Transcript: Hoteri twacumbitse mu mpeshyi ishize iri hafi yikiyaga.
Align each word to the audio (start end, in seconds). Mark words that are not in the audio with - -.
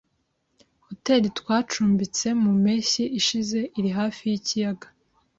Hoteri 0.85 1.27
twacumbitse 1.39 2.27
mu 2.41 2.51
mpeshyi 2.61 3.03
ishize 3.19 3.59
iri 3.79 3.89
hafi 3.99 4.21
yikiyaga. 4.31 4.87